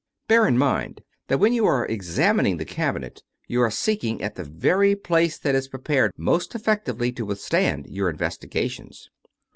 ^ 0.25 0.27
Bear 0.27 0.47
in 0.47 0.57
mind 0.57 1.01
that 1.27 1.37
when 1.37 1.53
you 1.53 1.67
are 1.67 1.85
examining 1.85 2.57
the 2.57 2.65
cabinet, 2.65 3.21
you 3.47 3.61
are 3.61 3.69
seeking 3.69 4.19
at 4.19 4.33
the 4.33 4.43
very 4.43 4.95
place 4.95 5.37
that 5.37 5.53
is 5.53 5.67
prepared 5.67 6.11
most 6.17 6.55
effect 6.55 6.87
ually 6.87 7.15
to 7.15 7.23
withstand 7.23 7.85
your 7.87 8.09
investigations. 8.09 9.11